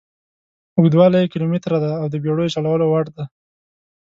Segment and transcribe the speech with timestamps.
[0.77, 3.23] اوږدوالی یې کیلومتره دي او د بېړیو چلولو وړ دي.